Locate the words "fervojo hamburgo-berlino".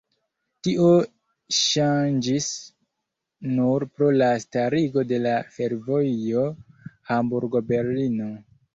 5.61-8.37